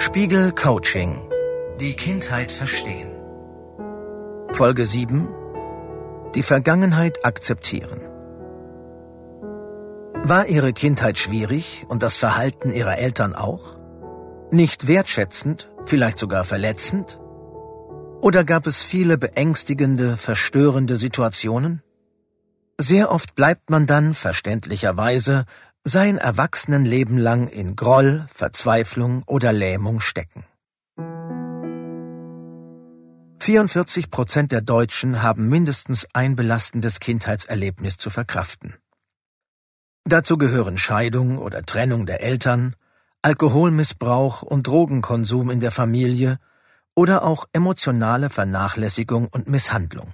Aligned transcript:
Spiegel 0.00 0.52
Coaching. 0.52 1.28
Die 1.80 1.94
Kindheit 1.94 2.50
verstehen. 2.50 3.10
Folge 4.52 4.86
7. 4.86 5.28
Die 6.34 6.42
Vergangenheit 6.42 7.24
akzeptieren. 7.24 8.00
War 10.24 10.46
Ihre 10.46 10.72
Kindheit 10.72 11.18
schwierig 11.18 11.86
und 11.88 12.02
das 12.02 12.16
Verhalten 12.16 12.72
Ihrer 12.72 12.98
Eltern 12.98 13.34
auch? 13.34 13.78
Nicht 14.50 14.88
wertschätzend, 14.88 15.70
vielleicht 15.84 16.18
sogar 16.18 16.44
verletzend? 16.44 17.20
Oder 18.20 18.44
gab 18.44 18.66
es 18.66 18.82
viele 18.82 19.18
beängstigende, 19.18 20.16
verstörende 20.16 20.96
Situationen? 20.96 21.82
Sehr 22.80 23.10
oft 23.10 23.34
bleibt 23.34 23.70
man 23.70 23.86
dann, 23.86 24.14
verständlicherweise, 24.14 25.44
sein 25.88 26.18
Erwachsenenleben 26.18 27.16
lang 27.16 27.48
in 27.48 27.74
Groll, 27.74 28.26
Verzweiflung 28.32 29.22
oder 29.24 29.52
Lähmung 29.52 30.00
stecken. 30.00 30.44
44 33.40 34.10
Prozent 34.10 34.52
der 34.52 34.60
Deutschen 34.60 35.22
haben 35.22 35.48
mindestens 35.48 36.06
ein 36.12 36.36
belastendes 36.36 37.00
Kindheitserlebnis 37.00 37.96
zu 37.96 38.10
verkraften. 38.10 38.74
Dazu 40.04 40.36
gehören 40.36 40.76
Scheidung 40.76 41.38
oder 41.38 41.62
Trennung 41.62 42.04
der 42.04 42.22
Eltern, 42.22 42.76
Alkoholmissbrauch 43.22 44.42
und 44.42 44.66
Drogenkonsum 44.66 45.50
in 45.50 45.60
der 45.60 45.70
Familie 45.70 46.38
oder 46.94 47.22
auch 47.22 47.46
emotionale 47.54 48.28
Vernachlässigung 48.28 49.28
und 49.28 49.48
Misshandlung. 49.48 50.12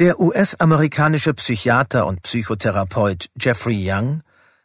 Der 0.00 0.18
US-amerikanische 0.18 1.34
Psychiater 1.34 2.06
und 2.06 2.22
Psychotherapeut 2.22 3.28
Jeffrey 3.38 3.76
Young 3.86 4.22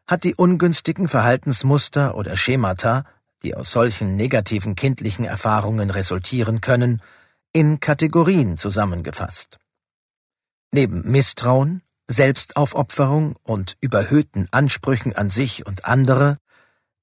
hat 0.07 0.23
die 0.23 0.33
ungünstigen 0.33 1.09
Verhaltensmuster 1.09 2.15
oder 2.15 2.37
Schemata, 2.37 3.03
die 3.43 3.53
aus 3.53 3.69
solchen 3.69 4.15
negativen 4.15 4.77
kindlichen 4.77 5.25
Erfahrungen 5.25 5.89
resultieren 5.89 6.61
können, 6.61 7.01
in 7.51 7.81
Kategorien 7.81 8.55
zusammengefasst. 8.55 9.59
Neben 10.71 11.01
Misstrauen, 11.01 11.81
Selbstaufopferung 12.07 13.35
und 13.43 13.75
überhöhten 13.81 14.47
Ansprüchen 14.51 15.17
an 15.17 15.29
sich 15.29 15.67
und 15.67 15.83
andere 15.83 16.37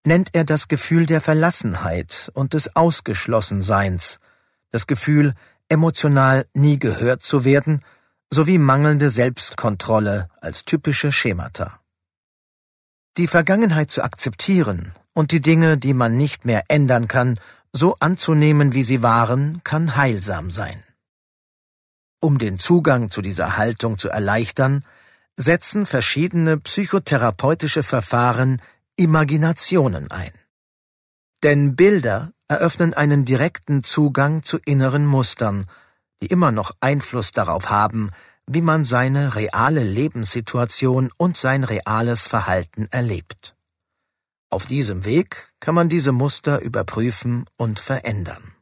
nennt 0.06 0.30
er 0.32 0.44
das 0.44 0.68
Gefühl 0.68 1.04
der 1.04 1.20
Verlassenheit 1.20 2.30
und 2.32 2.54
des 2.54 2.76
Ausgeschlossenseins, 2.76 4.20
das 4.70 4.86
Gefühl, 4.86 5.34
emotional 5.68 6.46
nie 6.54 6.78
gehört 6.78 7.22
zu 7.22 7.44
werden 7.44 7.82
sowie 8.32 8.56
mangelnde 8.56 9.10
Selbstkontrolle 9.10 10.30
als 10.40 10.64
typische 10.64 11.12
Schemata. 11.12 11.80
Die 13.18 13.26
Vergangenheit 13.26 13.90
zu 13.90 14.02
akzeptieren 14.02 14.94
und 15.12 15.32
die 15.32 15.42
Dinge, 15.42 15.76
die 15.76 15.92
man 15.92 16.16
nicht 16.16 16.46
mehr 16.46 16.64
ändern 16.68 17.08
kann, 17.08 17.38
so 17.72 17.94
anzunehmen, 18.00 18.72
wie 18.72 18.84
sie 18.84 19.02
waren, 19.02 19.60
kann 19.64 19.96
heilsam 19.96 20.50
sein. 20.50 20.82
Um 22.22 22.38
den 22.38 22.58
Zugang 22.58 23.10
zu 23.10 23.20
dieser 23.20 23.58
Haltung 23.58 23.98
zu 23.98 24.08
erleichtern, 24.08 24.82
setzen 25.36 25.84
verschiedene 25.84 26.56
psychotherapeutische 26.56 27.82
Verfahren 27.82 28.62
Imaginationen 28.96 30.10
ein. 30.10 30.32
Denn 31.42 31.76
Bilder 31.76 32.32
eröffnen 32.48 32.94
einen 32.94 33.26
direkten 33.26 33.84
Zugang 33.84 34.42
zu 34.42 34.58
inneren 34.64 35.04
Mustern, 35.04 35.68
die 36.22 36.28
immer 36.28 36.52
noch 36.52 36.70
Einfluss 36.80 37.32
darauf 37.32 37.68
haben, 37.68 38.10
wie 38.46 38.62
man 38.62 38.84
seine 38.84 39.34
reale 39.34 39.82
Lebenssituation 39.82 41.10
und 41.16 41.36
sein 41.36 41.64
reales 41.64 42.28
Verhalten 42.28 42.86
erlebt. 42.90 43.56
Auf 44.48 44.66
diesem 44.66 45.04
Weg 45.04 45.52
kann 45.58 45.74
man 45.74 45.88
diese 45.88 46.12
Muster 46.12 46.60
überprüfen 46.60 47.44
und 47.56 47.80
verändern. 47.80 48.54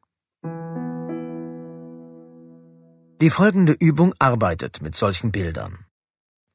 Die 3.21 3.31
folgende 3.31 3.73
Übung 3.79 4.15
arbeitet 4.19 4.81
mit 4.81 4.97
solchen 4.97 5.31
Bildern. 5.31 5.85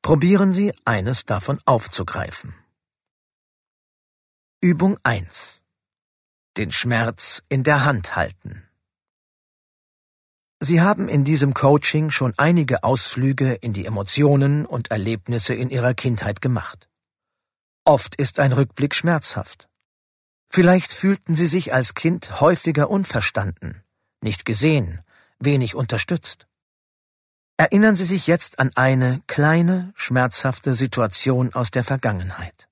Probieren 0.02 0.54
Sie, 0.54 0.74
eines 0.86 1.26
davon 1.26 1.60
aufzugreifen. 1.66 2.56
Übung 4.60 4.98
1. 5.04 5.64
Den 6.58 6.72
Schmerz 6.72 7.44
in 7.50 7.62
der 7.64 7.86
Hand 7.86 8.16
halten. 8.16 8.65
Sie 10.66 10.82
haben 10.82 11.10
in 11.10 11.24
diesem 11.24 11.54
Coaching 11.54 12.10
schon 12.10 12.34
einige 12.38 12.84
Ausflüge 12.84 13.54
in 13.54 13.74
die 13.74 13.86
Emotionen 13.86 14.66
und 14.66 14.90
Erlebnisse 14.90 15.54
in 15.54 15.70
Ihrer 15.70 15.94
Kindheit 15.94 16.42
gemacht. 16.42 16.90
Oft 17.84 18.16
ist 18.16 18.40
ein 18.40 18.52
Rückblick 18.52 18.96
schmerzhaft. 18.96 19.70
Vielleicht 20.50 20.92
fühlten 20.92 21.36
Sie 21.36 21.46
sich 21.46 21.72
als 21.72 21.94
Kind 21.94 22.42
häufiger 22.42 22.90
unverstanden, 22.90 23.84
nicht 24.22 24.44
gesehen, 24.44 25.02
wenig 25.38 25.76
unterstützt. 25.76 26.48
Erinnern 27.58 27.96
Sie 27.96 28.06
sich 28.06 28.26
jetzt 28.26 28.58
an 28.58 28.72
eine 28.74 29.22
kleine, 29.28 29.94
schmerzhafte 29.96 30.74
Situation 30.74 31.54
aus 31.54 31.70
der 31.70 31.84
Vergangenheit. 31.84 32.70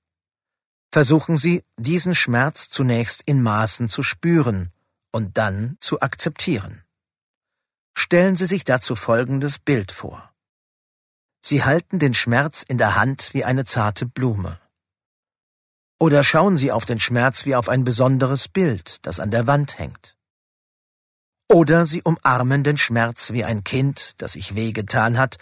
Versuchen 0.90 1.36
Sie, 1.36 1.62
diesen 1.76 2.16
Schmerz 2.16 2.70
zunächst 2.70 3.22
in 3.24 3.40
Maßen 3.40 3.88
zu 3.88 4.02
spüren 4.02 4.72
und 5.12 5.38
dann 5.38 5.76
zu 5.78 6.00
akzeptieren. 6.00 6.83
Stellen 7.96 8.36
Sie 8.36 8.46
sich 8.46 8.64
dazu 8.64 8.96
folgendes 8.96 9.58
Bild 9.58 9.92
vor. 9.92 10.32
Sie 11.44 11.64
halten 11.64 11.98
den 11.98 12.14
Schmerz 12.14 12.62
in 12.62 12.78
der 12.78 12.96
Hand 12.96 13.34
wie 13.34 13.44
eine 13.44 13.64
zarte 13.64 14.06
Blume. 14.06 14.58
Oder 15.98 16.24
schauen 16.24 16.56
Sie 16.56 16.72
auf 16.72 16.84
den 16.84 17.00
Schmerz 17.00 17.46
wie 17.46 17.54
auf 17.54 17.68
ein 17.68 17.84
besonderes 17.84 18.48
Bild, 18.48 18.98
das 19.02 19.20
an 19.20 19.30
der 19.30 19.46
Wand 19.46 19.78
hängt. 19.78 20.16
Oder 21.48 21.86
Sie 21.86 22.02
umarmen 22.02 22.64
den 22.64 22.78
Schmerz 22.78 23.32
wie 23.32 23.44
ein 23.44 23.62
Kind, 23.62 24.20
das 24.20 24.32
sich 24.32 24.54
wehgetan 24.54 25.18
hat 25.18 25.36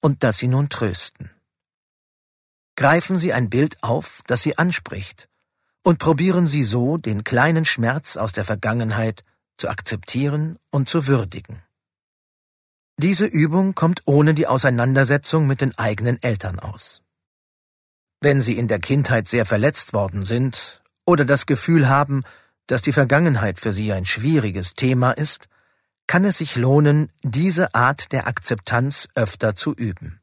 und 0.00 0.22
das 0.22 0.38
Sie 0.38 0.48
nun 0.48 0.68
trösten. 0.68 1.30
Greifen 2.76 3.18
Sie 3.18 3.32
ein 3.32 3.50
Bild 3.50 3.82
auf, 3.82 4.22
das 4.26 4.42
Sie 4.42 4.56
anspricht, 4.56 5.28
und 5.82 5.98
probieren 5.98 6.46
Sie 6.46 6.62
so, 6.62 6.96
den 6.96 7.24
kleinen 7.24 7.64
Schmerz 7.64 8.16
aus 8.16 8.32
der 8.32 8.44
Vergangenheit 8.44 9.22
zu 9.56 9.68
akzeptieren 9.68 10.58
und 10.70 10.88
zu 10.88 11.06
würdigen. 11.06 11.62
Diese 13.02 13.24
Übung 13.24 13.74
kommt 13.74 14.02
ohne 14.04 14.34
die 14.34 14.46
Auseinandersetzung 14.46 15.46
mit 15.46 15.62
den 15.62 15.72
eigenen 15.78 16.22
Eltern 16.22 16.58
aus. 16.58 17.00
Wenn 18.20 18.42
Sie 18.42 18.58
in 18.58 18.68
der 18.68 18.78
Kindheit 18.78 19.26
sehr 19.26 19.46
verletzt 19.46 19.94
worden 19.94 20.22
sind 20.22 20.82
oder 21.06 21.24
das 21.24 21.46
Gefühl 21.46 21.88
haben, 21.88 22.24
dass 22.66 22.82
die 22.82 22.92
Vergangenheit 22.92 23.58
für 23.58 23.72
Sie 23.72 23.90
ein 23.90 24.04
schwieriges 24.04 24.74
Thema 24.74 25.12
ist, 25.12 25.48
kann 26.06 26.26
es 26.26 26.36
sich 26.36 26.56
lohnen, 26.56 27.10
diese 27.22 27.74
Art 27.74 28.12
der 28.12 28.26
Akzeptanz 28.26 29.08
öfter 29.14 29.54
zu 29.54 29.72
üben. 29.72 30.20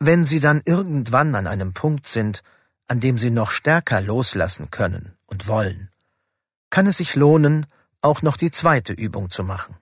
Wenn 0.00 0.24
Sie 0.24 0.40
dann 0.40 0.62
irgendwann 0.64 1.36
an 1.36 1.46
einem 1.46 1.74
Punkt 1.74 2.08
sind, 2.08 2.42
an 2.88 2.98
dem 2.98 3.18
Sie 3.18 3.30
noch 3.30 3.52
stärker 3.52 4.00
loslassen 4.00 4.72
können 4.72 5.16
und 5.26 5.46
wollen, 5.46 5.90
kann 6.70 6.88
es 6.88 6.96
sich 6.96 7.14
lohnen, 7.14 7.66
auch 8.02 8.22
noch 8.22 8.36
die 8.36 8.50
zweite 8.50 8.92
Übung 8.92 9.30
zu 9.30 9.44
machen. 9.44 9.76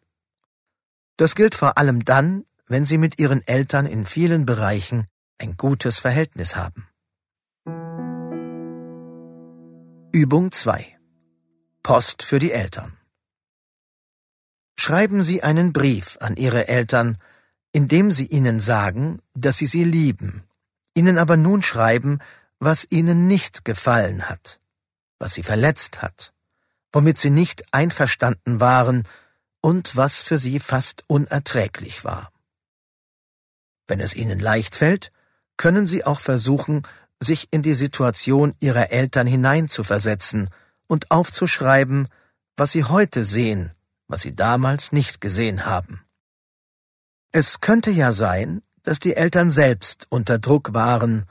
Das 1.19 1.34
gilt 1.34 1.56
vor 1.56 1.77
allem 1.79 2.05
dann, 2.05 2.45
wenn 2.69 2.84
Sie 2.84 2.97
mit 2.97 3.19
Ihren 3.21 3.45
Eltern 3.47 3.87
in 3.87 4.06
vielen 4.06 4.47
Bereichen 4.47 5.09
ein 5.39 5.56
gutes 5.56 5.99
Verhältnis 5.99 6.55
haben. 6.55 6.89
Übung 10.12 10.53
2 10.53 10.97
Post 11.83 12.23
für 12.23 12.39
die 12.39 12.53
Eltern 12.53 12.97
Schreiben 14.79 15.25
Sie 15.25 15.43
einen 15.43 15.73
Brief 15.73 16.19
an 16.21 16.37
Ihre 16.37 16.69
Eltern, 16.69 17.19
in 17.73 17.89
dem 17.89 18.12
Sie 18.12 18.27
ihnen 18.27 18.61
sagen, 18.61 19.21
dass 19.35 19.56
Sie 19.56 19.67
sie 19.67 19.83
lieben, 19.83 20.45
ihnen 20.95 21.19
aber 21.19 21.37
nun 21.37 21.65
schreiben, 21.65 22.21
was 22.61 22.87
Ihnen 22.91 23.26
nicht 23.26 23.65
gefallen 23.65 24.29
hat, 24.29 24.61
was 25.19 25.35
Sie 25.35 25.43
verletzt 25.43 26.00
hat, 26.00 26.32
womit 26.93 27.19
Sie 27.19 27.31
nicht 27.31 27.75
einverstanden 27.75 28.61
waren 28.61 29.03
und 29.60 29.96
was 29.96 30.22
für 30.22 30.38
sie 30.38 30.60
fast 30.60 31.05
unerträglich 31.06 32.05
war. 32.05 32.32
Wenn 33.87 34.00
es 34.00 34.14
ihnen 34.14 34.38
leicht 34.38 34.75
fällt, 34.75 35.12
können 35.56 35.87
sie 35.87 36.05
auch 36.05 36.20
versuchen, 36.20 36.82
sich 37.20 37.49
in 37.50 37.62
die 37.62 37.75
Situation 37.75 38.55
ihrer 38.60 38.93
Eltern 38.93 39.26
hineinzuversetzen 39.26 40.50
und 40.87 41.10
aufzuschreiben, 41.10 42.08
was 42.56 42.72
sie 42.72 42.84
heute 42.84 43.25
sehen, 43.25 43.72
was 44.06 44.22
sie 44.22 44.34
damals 44.34 44.93
nicht 44.93 45.20
gesehen 45.20 45.66
haben. 45.66 46.05
Es 47.32 47.60
könnte 47.60 47.90
ja 47.90 48.12
sein, 48.12 48.62
dass 48.82 49.00
die 49.00 49.16
Eltern 49.16 49.50
selbst 49.50 50.06
unter 50.08 50.38
Druck 50.38 50.72
waren 50.72 51.26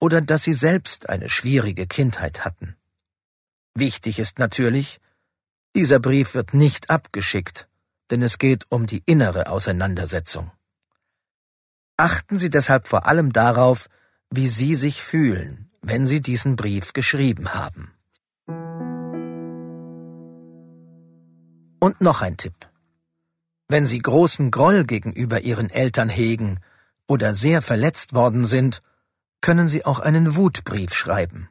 oder 0.00 0.20
dass 0.20 0.42
sie 0.42 0.54
selbst 0.54 1.08
eine 1.08 1.28
schwierige 1.28 1.86
Kindheit 1.86 2.44
hatten. 2.44 2.76
Wichtig 3.74 4.18
ist 4.18 4.38
natürlich, 4.38 5.00
dieser 5.76 6.00
Brief 6.00 6.34
wird 6.34 6.54
nicht 6.54 6.90
abgeschickt, 6.90 7.68
denn 8.10 8.22
es 8.22 8.38
geht 8.38 8.64
um 8.70 8.86
die 8.86 9.02
innere 9.06 9.48
Auseinandersetzung. 9.48 10.50
Achten 11.96 12.38
Sie 12.38 12.50
deshalb 12.50 12.86
vor 12.88 13.06
allem 13.06 13.32
darauf, 13.32 13.88
wie 14.30 14.48
Sie 14.48 14.74
sich 14.74 15.02
fühlen, 15.02 15.70
wenn 15.82 16.06
Sie 16.06 16.20
diesen 16.20 16.56
Brief 16.56 16.92
geschrieben 16.92 17.54
haben. 17.54 17.92
Und 21.78 22.00
noch 22.00 22.20
ein 22.20 22.36
Tipp. 22.36 22.68
Wenn 23.68 23.86
Sie 23.86 23.98
großen 23.98 24.50
Groll 24.50 24.84
gegenüber 24.84 25.40
Ihren 25.40 25.70
Eltern 25.70 26.08
hegen 26.08 26.60
oder 27.06 27.34
sehr 27.34 27.62
verletzt 27.62 28.14
worden 28.14 28.44
sind, 28.44 28.82
können 29.40 29.68
Sie 29.68 29.84
auch 29.84 30.00
einen 30.00 30.36
Wutbrief 30.36 30.94
schreiben. 30.94 31.48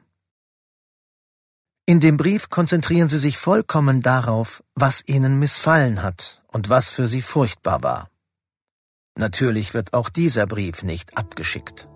In 1.90 1.98
dem 1.98 2.16
Brief 2.16 2.50
konzentrieren 2.50 3.08
Sie 3.08 3.18
sich 3.18 3.36
vollkommen 3.36 4.00
darauf, 4.00 4.62
was 4.76 5.02
Ihnen 5.06 5.40
missfallen 5.40 6.04
hat 6.04 6.40
und 6.46 6.68
was 6.68 6.92
für 6.92 7.08
Sie 7.08 7.20
furchtbar 7.20 7.82
war. 7.82 8.10
Natürlich 9.18 9.74
wird 9.74 9.92
auch 9.92 10.08
dieser 10.08 10.46
Brief 10.46 10.84
nicht 10.84 11.18
abgeschickt. 11.18 11.88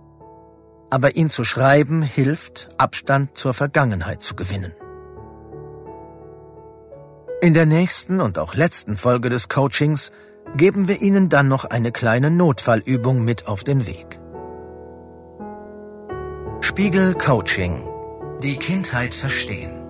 Aber 0.90 1.14
ihn 1.14 1.30
zu 1.30 1.44
schreiben 1.44 2.02
hilft, 2.02 2.70
Abstand 2.76 3.38
zur 3.38 3.54
Vergangenheit 3.54 4.20
zu 4.20 4.34
gewinnen. 4.34 4.72
In 7.40 7.54
der 7.54 7.66
nächsten 7.66 8.20
und 8.20 8.40
auch 8.40 8.56
letzten 8.56 8.96
Folge 8.96 9.28
des 9.28 9.48
Coachings 9.48 10.10
geben 10.56 10.88
wir 10.88 11.02
Ihnen 11.02 11.28
dann 11.28 11.46
noch 11.46 11.66
eine 11.66 11.92
kleine 11.92 12.32
Notfallübung 12.32 13.22
mit 13.22 13.46
auf 13.46 13.62
den 13.62 13.86
Weg. 13.86 14.18
Spiegel 16.62 17.14
Coaching. 17.14 17.88
Die 18.42 18.56
Kindheit 18.56 19.14
verstehen. 19.14 19.83